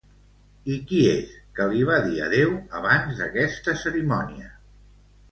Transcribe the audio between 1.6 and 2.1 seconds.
li va